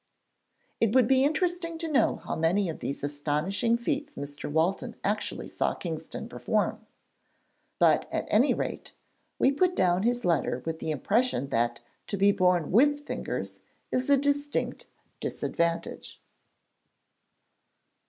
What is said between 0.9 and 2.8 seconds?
would be interesting to know how many of